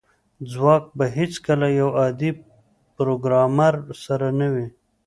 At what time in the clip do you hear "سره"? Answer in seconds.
4.05-4.27